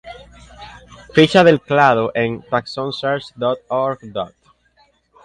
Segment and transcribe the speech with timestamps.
[1.13, 4.33] Ficha del clado en TaxonSearch.org.